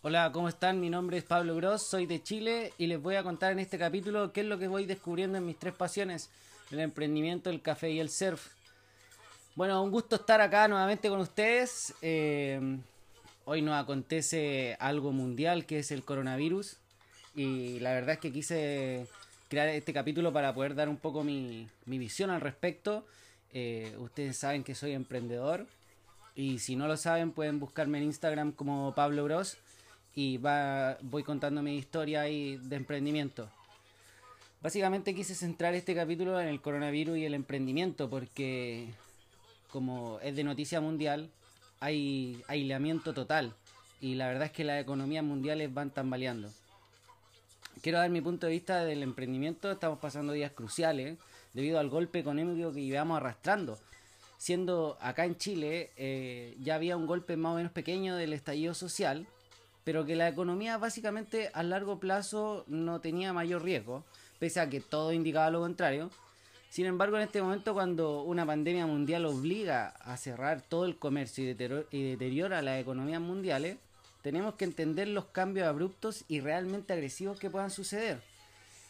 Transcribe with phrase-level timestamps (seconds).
[0.00, 0.80] Hola, ¿cómo están?
[0.80, 3.78] Mi nombre es Pablo Gross, soy de Chile y les voy a contar en este
[3.78, 6.30] capítulo qué es lo que voy descubriendo en mis tres pasiones,
[6.70, 8.46] el emprendimiento, el café y el surf.
[9.56, 11.94] Bueno, un gusto estar acá nuevamente con ustedes.
[12.00, 12.78] Eh,
[13.44, 16.76] hoy nos acontece algo mundial que es el coronavirus
[17.34, 19.08] y la verdad es que quise
[19.48, 23.04] crear este capítulo para poder dar un poco mi, visión al respecto.
[23.52, 25.66] Eh, ustedes saben que soy emprendedor
[26.36, 29.58] y si no lo saben pueden buscarme en Instagram como Pablo Gross
[30.18, 33.48] y va, voy contando mi historia y de emprendimiento.
[34.60, 38.92] Básicamente quise centrar este capítulo en el coronavirus y el emprendimiento porque
[39.70, 41.30] como es de noticia mundial
[41.78, 43.54] hay aislamiento total
[44.00, 46.50] y la verdad es que las economías mundiales van tambaleando.
[47.80, 51.16] Quiero dar mi punto de vista del emprendimiento, estamos pasando días cruciales
[51.54, 53.78] debido al golpe económico que llevamos arrastrando.
[54.36, 58.74] Siendo acá en Chile eh, ya había un golpe más o menos pequeño del estallido
[58.74, 59.28] social,
[59.88, 64.04] pero que la economía básicamente a largo plazo no tenía mayor riesgo,
[64.38, 66.10] pese a que todo indicaba lo contrario.
[66.68, 71.42] Sin embargo, en este momento, cuando una pandemia mundial obliga a cerrar todo el comercio
[71.42, 73.78] y, deteriora las economías mundiales,
[74.20, 78.20] tenemos que entender los cambios abruptos y realmente agresivos que puedan suceder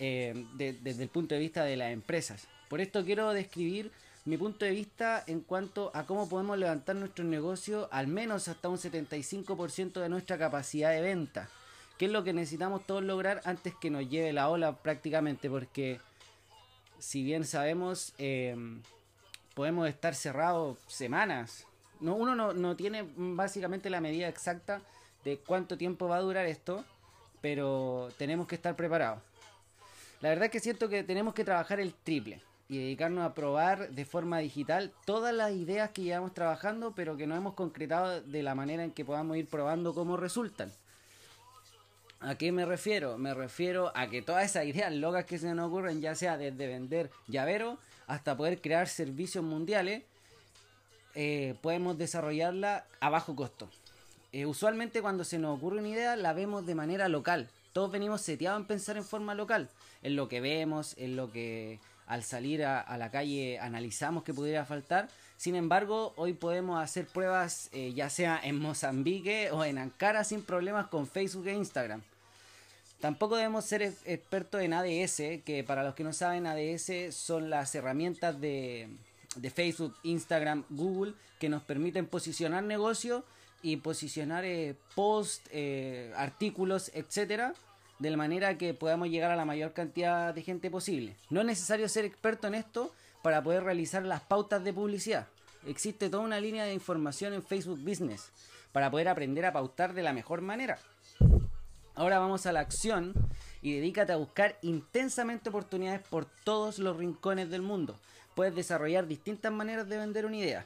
[0.00, 2.48] eh, desde el punto de vista de las empresas.
[2.68, 3.92] Por esto quiero describir
[4.26, 8.68] mi punto de vista en cuanto a cómo podemos levantar nuestro negocio al menos hasta
[8.68, 11.48] un 75% de nuestra capacidad de venta.
[11.96, 15.48] ¿Qué es lo que necesitamos todos lograr antes que nos lleve la ola prácticamente?
[15.48, 16.00] Porque
[16.98, 18.56] si bien sabemos, eh,
[19.54, 21.66] podemos estar cerrados semanas.
[22.00, 24.82] No, uno no, no tiene básicamente la medida exacta
[25.24, 26.84] de cuánto tiempo va a durar esto,
[27.40, 29.22] pero tenemos que estar preparados.
[30.20, 33.90] La verdad es que siento que tenemos que trabajar el triple y dedicarnos a probar
[33.90, 38.42] de forma digital todas las ideas que llevamos trabajando, pero que no hemos concretado de
[38.44, 40.72] la manera en que podamos ir probando cómo resultan.
[42.20, 43.18] ¿A qué me refiero?
[43.18, 46.68] Me refiero a que todas esas ideas locas que se nos ocurren, ya sea desde
[46.68, 50.04] vender llavero hasta poder crear servicios mundiales,
[51.16, 53.68] eh, podemos desarrollarla a bajo costo.
[54.32, 57.48] Eh, usualmente cuando se nos ocurre una idea la vemos de manera local.
[57.72, 59.68] Todos venimos seteados en pensar en forma local,
[60.02, 64.64] en lo que vemos, en lo que al salir a, la calle analizamos que pudiera
[64.64, 65.08] faltar.
[65.36, 70.42] Sin embargo, hoy podemos hacer pruebas eh, ya sea en Mozambique o en Ankara sin
[70.42, 72.02] problemas con Facebook e Instagram.
[72.98, 77.72] Tampoco debemos ser expertos en ADS, que para los que no saben, ADS son las
[77.76, 78.88] herramientas de,
[79.54, 83.22] Facebook, Instagram, Google que nos permiten posicionar negocios
[83.62, 87.54] y posicionar eh, posts, eh, artículos, etcétera
[88.00, 91.16] de manera que podamos llegar a la mayor cantidad de gente posible.
[91.28, 95.28] No es necesario ser experto en esto para poder realizar las pautas de publicidad.
[95.66, 98.30] Existe toda una línea de información en Facebook Business
[98.72, 100.78] para poder aprender a pautar de la mejor manera.
[101.94, 103.12] Ahora vamos a la acción
[103.60, 107.96] y dedícate a buscar intensamente oportunidades por todos los rincones del mundo.
[108.34, 110.64] Puedes desarrollar distintas maneras de vender una idea.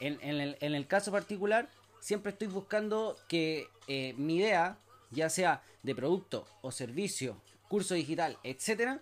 [0.00, 1.68] En, el, caso particular,
[2.00, 4.76] siempre estoy buscando que eh, mi idea
[5.12, 7.36] ya sea de producto o servicio,
[7.68, 9.00] curso digital, etcétera,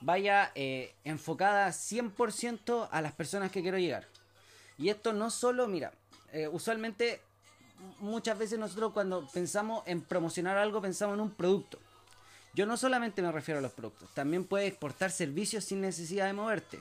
[0.00, 4.06] vaya eh, enfocada 100% a las personas que quiero llegar.
[4.76, 5.92] Y esto no solo, mira,
[6.32, 7.20] eh, usualmente
[8.00, 11.78] muchas veces nosotros cuando pensamos en promocionar algo pensamos en un producto.
[12.54, 16.32] Yo no solamente me refiero a los productos, también puedes exportar servicios sin necesidad de
[16.32, 16.80] moverte.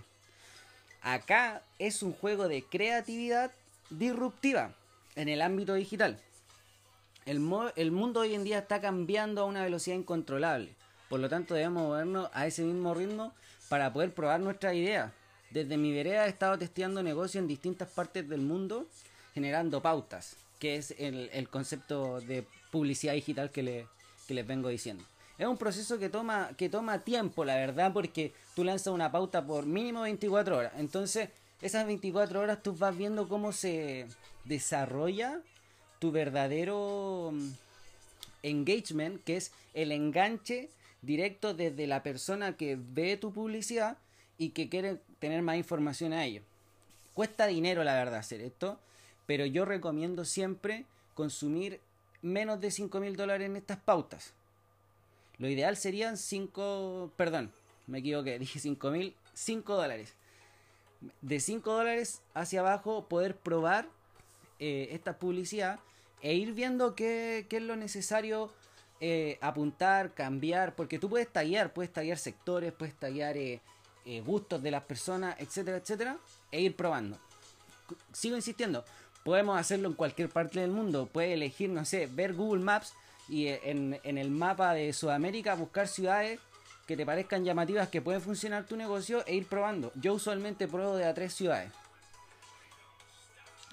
[1.01, 3.51] Acá es un juego de creatividad
[3.89, 4.73] disruptiva
[5.16, 6.19] en el ámbito digital.
[7.25, 10.73] El, mundo hoy en día está cambiando a una velocidad incontrolable.
[11.09, 13.34] Por lo tanto, debemos movernos a ese mismo ritmo
[13.69, 15.11] para poder probar nuestras ideas.
[15.50, 18.88] Desde mi vereda he estado testeando negocios en distintas partes del mundo,
[19.33, 23.88] generando pautas, que es el, concepto de publicidad digital que, le,
[24.28, 25.03] les vengo diciendo.
[25.38, 29.45] Es un proceso que toma, que toma tiempo, la verdad, porque tú lanzas una pauta
[29.45, 30.73] por mínimo 24 horas.
[30.78, 31.29] Entonces,
[31.62, 34.07] esas 24 horas tú vas viendo cómo se
[34.44, 35.39] desarrolla
[36.03, 37.51] tu verdadero mm,
[38.44, 40.69] engagement, que es el enganche
[41.01, 43.98] directo desde la persona que ve tu publicidad
[44.38, 46.42] y que quiere tener más información a ello.
[47.13, 48.77] Cuesta dinero, la verdad, hacer esto,
[49.27, 50.83] pero yo recomiendo siempre
[51.13, 51.80] consumir
[52.22, 54.33] menos de 5 mil dólares en estas pautas.
[55.38, 57.50] Lo ideal serían 5, perdón,
[57.88, 60.16] me equivoqué, dije 5 mil, 5 dólares.
[61.22, 63.88] De 5 dólares hacia abajo poder probar
[64.60, 65.80] eh, esta publicidad
[66.24, 68.50] e ir viendo qué, es lo necesario
[69.02, 73.62] eh, apuntar, cambiar, porque tú puedes tallar, puedes tallar sectores, puedes tallar eh,
[74.06, 76.18] eh, gustos de las personas, etcétera, etcétera,
[76.50, 77.20] e ir probando.
[78.14, 78.86] Sigo insistiendo,
[79.25, 82.94] podemos hacerlo en cualquier parte del mundo, puedes elegir, no sé, ver Google Maps
[83.28, 86.40] y en, en el mapa de Sudamérica buscar ciudades
[86.88, 89.92] que te parezcan llamativas que pueden funcionar tu negocio e ir probando.
[89.96, 91.72] Yo usualmente pruebo de a tres ciudades.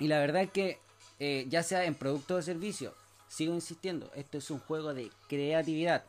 [0.01, 0.81] Y la verdad es que
[1.21, 2.95] eh, ya sea en producto o servicio,
[3.29, 6.03] sigo insistiendo, esto es un juego de creatividad.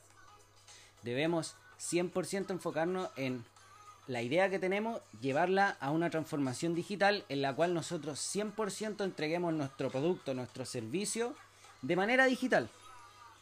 [1.03, 3.43] Debemos 100% enfocarnos en
[4.07, 9.53] la idea que tenemos, llevarla a una transformación digital en la cual nosotros 100% entreguemos
[9.53, 11.35] nuestro producto, nuestro servicio
[11.81, 12.69] de manera digital.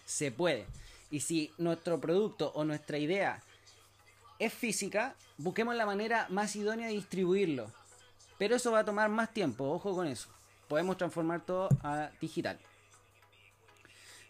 [0.06, 0.66] Se puede.
[1.12, 3.42] Y si nuestro producto o nuestra idea
[4.38, 7.72] es física, busquemos la manera más idónea de distribuirlo.
[8.38, 10.30] Pero eso va a tomar más tiempo, ojo con eso.
[10.70, 12.58] Podemos transformar todo a digital.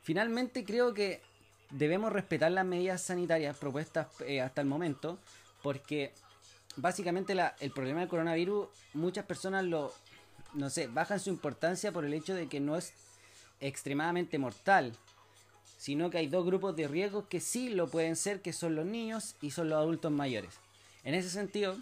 [0.01, 1.21] Finalmente creo que
[1.69, 5.19] debemos respetar las medidas sanitarias propuestas eh, hasta el momento,
[5.61, 6.13] porque
[6.77, 9.93] básicamente el problema del coronavirus, muchas personas lo,
[10.55, 12.93] no sé, bajan su importancia por el hecho de que no es
[13.59, 14.97] extremadamente mortal
[15.79, 18.85] sino que hay dos grupos de riesgos que sí lo pueden ser, que son los
[18.85, 20.55] niños y son los adultos mayores.
[21.05, 21.77] En ese sentido,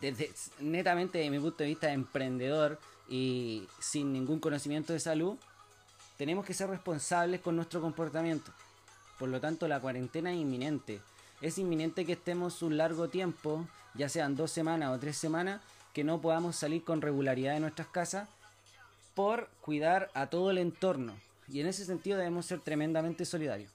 [0.00, 0.30] desde
[0.60, 5.36] netamente de mi punto de vista de emprendedor y sin ningún conocimiento de salud,
[6.16, 8.52] tenemos que ser responsables con nuestro comportamiento.
[9.18, 11.00] Por lo tanto, la cuarentena es inminente.
[11.40, 15.60] Es inminente que estemos un largo tiempo, ya sean dos semanas o tres semanas,
[15.92, 18.28] que no podamos salir con regularidad de nuestras casas
[19.14, 21.14] por cuidar a todo el entorno,
[21.48, 23.70] y en ese sentido debemos ser tremendamente solidarios.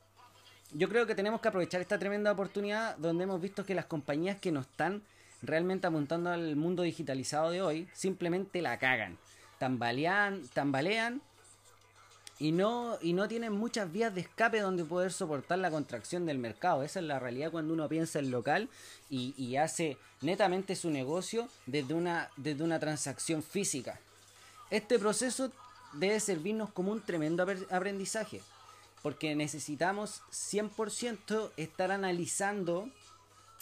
[0.74, 4.40] Yo creo que tenemos que aprovechar esta tremenda oportunidad donde hemos visto que las compañías
[4.40, 5.02] que no están
[5.41, 9.18] realmente apuntando al mundo digitalizado de hoy simplemente la cagan.
[9.57, 11.21] Tambalean, tambalean
[12.39, 16.38] y no, y no tienen muchas vías de escape donde poder soportar la contracción del
[16.38, 16.83] mercado.
[16.83, 18.69] Esa es la realidad cuando uno piensa en local
[19.09, 24.00] y, y hace netamente su negocio desde una, desde una transacción física.
[24.69, 25.51] Este proceso
[25.94, 28.41] debe servirnos como un tremendo aprendizaje,
[29.01, 32.89] porque necesitamos 100% estar analizando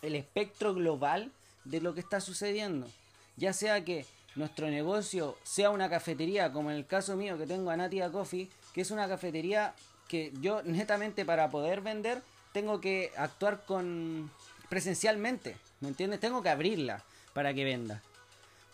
[0.02, 1.32] el espectro global
[1.70, 2.88] de lo que está sucediendo,
[3.36, 4.06] ya sea que
[4.36, 8.50] nuestro negocio sea una cafetería, como en el caso mío que tengo a Natia Coffee,
[8.74, 9.74] que es una cafetería
[10.08, 12.22] que yo netamente para poder vender
[12.54, 14.32] tengo que actuar con
[14.70, 16.20] presencialmente, ¿me entiendes?
[16.20, 17.04] Tengo que abrirla
[17.34, 18.02] para que venda.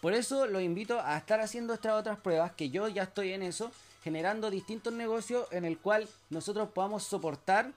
[0.01, 3.41] Por eso los invito a estar haciendo estas otras pruebas, que yo ya estoy en
[3.41, 3.71] eso,
[4.03, 7.71] generando distintos negocios en el cual nosotros podamos soportar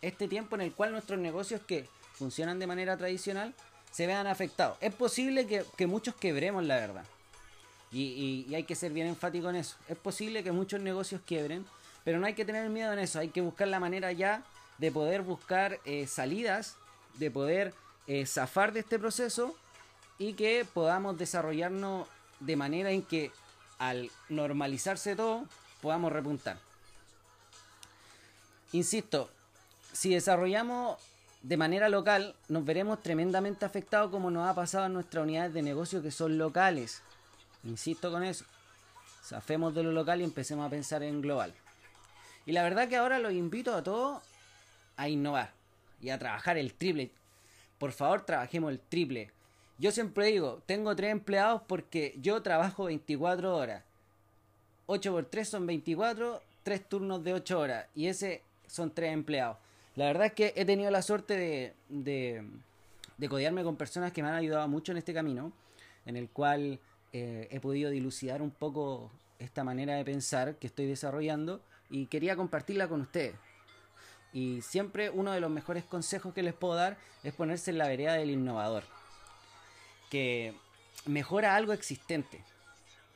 [0.00, 3.54] este tiempo en el cual nuestros negocios que funcionan de manera tradicional
[3.92, 4.76] se vean afectados.
[4.80, 7.04] Es posible que, muchos quebremos, la verdad.
[7.92, 9.76] Y, hay que ser bien enfático en eso.
[9.88, 11.64] Es posible que muchos negocios quiebren,
[12.04, 13.20] pero no hay que tener miedo en eso.
[13.20, 14.42] Hay que buscar la manera ya
[14.78, 16.76] de poder buscar eh, salidas,
[17.14, 17.74] de poder
[18.06, 19.54] eh, zafar de este proceso
[20.18, 22.08] y que podamos desarrollarnos
[22.40, 23.30] de manera en que
[23.78, 25.44] al normalizarse todo
[25.82, 26.58] podamos repuntar.
[28.72, 29.28] Insisto,
[29.92, 30.98] si desarrollamos
[31.42, 35.62] de manera local, nos veremos tremendamente afectados como nos ha pasado en nuestras unidades de
[35.62, 37.02] negocio que son locales.
[37.64, 38.44] Insisto con eso.
[39.22, 41.52] Safemos de lo local y empecemos a pensar en global.
[42.46, 44.22] Y la verdad que ahora los invito a todos
[44.96, 45.52] a innovar
[46.00, 47.10] y a trabajar el triple.
[47.78, 49.30] Por favor, trabajemos el triple.
[49.78, 53.82] Yo siempre digo, tengo tres empleados porque yo trabajo 24 horas.
[54.86, 57.86] 8 por 3 son 24, tres turnos de 8 horas.
[57.94, 59.56] Y ese son tres empleados.
[59.96, 62.44] La verdad es que he tenido la suerte de, de,
[63.18, 65.52] de codearme con personas que me han ayudado mucho en este camino,
[66.06, 66.80] en el cual
[67.12, 72.36] eh, he podido dilucidar un poco esta manera de pensar que estoy desarrollando y quería
[72.36, 73.34] compartirla con ustedes.
[74.32, 77.86] Y siempre uno de los mejores consejos que les puedo dar es ponerse en la
[77.86, 78.84] vereda del innovador
[80.12, 80.54] que
[81.06, 82.44] mejora algo existente.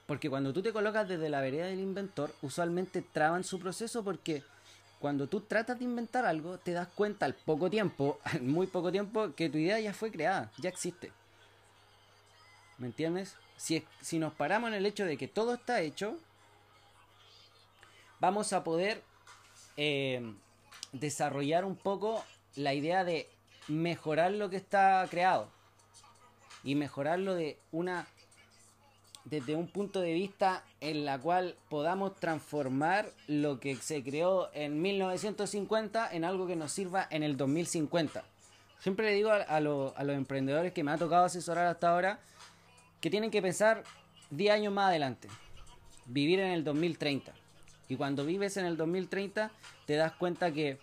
[0.06, 4.42] Porque cuando tú te colocas desde la vereda del inventor, usualmente traban su proceso porque
[4.98, 8.90] cuando tú tratas de inventar algo, te das cuenta al poco tiempo, al muy poco
[8.90, 11.12] tiempo, que tu idea ya fue creada, ya existe.
[12.78, 13.36] ¿Me entiendes?
[13.56, 16.18] Si, si nos paramos en el hecho de que todo está hecho,
[18.20, 19.02] vamos a poder
[19.76, 20.34] eh,
[20.92, 22.24] desarrollar un poco
[22.54, 23.28] la idea de
[23.68, 25.48] mejorar lo que está creado
[26.62, 28.06] y mejorarlo de una
[29.26, 34.80] desde un punto de vista en la cual podamos transformar lo que se creó en
[34.80, 38.24] 1950 en algo que nos sirva en el 2050.
[38.78, 42.20] Siempre le digo a, a los emprendedores que me ha tocado asesorar hasta ahora
[43.00, 43.82] que tienen que pensar
[44.30, 45.28] 10 años más adelante,
[46.06, 47.32] vivir en el 2030.
[47.88, 49.50] Y cuando vives en el 2030
[49.86, 50.78] te das cuenta que,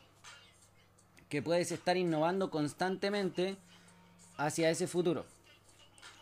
[1.30, 3.56] que puedes estar innovando constantemente
[4.36, 5.26] hacia ese futuro.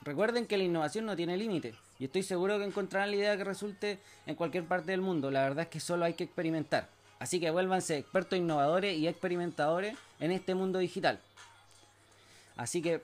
[0.03, 3.43] Recuerden que la innovación no tiene límite y estoy seguro que encontrarán la idea que
[3.43, 5.29] resulte en cualquier parte del mundo.
[5.29, 6.89] La verdad es que solo hay que experimentar.
[7.20, 11.20] Así que vuélvanse expertos innovadores y experimentadores en este mundo digital.
[12.58, 13.03] Así que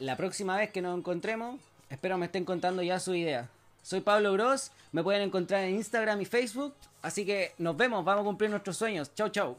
[0.00, 3.48] la próxima vez que nos encontremos, espero me estén contando ya su idea.
[3.84, 8.22] Soy Pablo Gross, me pueden encontrar en Instagram y Facebook, así que nos vemos, vamos
[8.22, 9.14] a cumplir nuestros sueños.
[9.14, 9.56] Chau, chau.